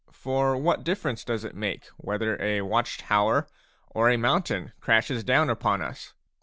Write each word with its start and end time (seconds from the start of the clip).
For 0.11 0.57
what 0.57 0.83
difference 0.83 1.23
does 1.23 1.43
it 1.45 1.53
make 1.53 1.85
whether 1.95 2.35
a 2.41 2.63
watch 2.63 2.97
tower 2.97 3.45
or 3.87 4.09
a 4.09 4.17
mountain 4.17 4.73
crashes 4.79 5.23
down 5.23 5.47
upon 5.47 5.83
us 5.83 6.15